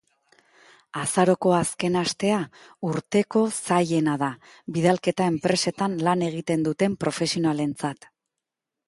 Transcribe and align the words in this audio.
Azaroko 1.01 1.51
azken 1.57 1.97
astea 1.99 2.39
urteko 2.91 3.43
zailena 3.59 4.15
da 4.23 4.29
bidalketa 4.79 5.29
enpresetan 5.33 5.99
lan 6.09 6.25
egiten 6.31 6.65
duten 6.69 6.97
profesionalentzat. 7.07 8.11